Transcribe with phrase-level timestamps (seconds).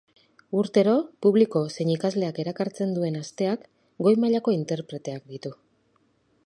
[0.59, 0.93] Urtero
[1.25, 3.69] publiko zein ikasleak erakartzen duen asteak,
[4.07, 5.55] goi mailako interpreteak ditu.